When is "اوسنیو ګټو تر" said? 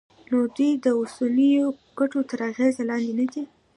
0.99-2.39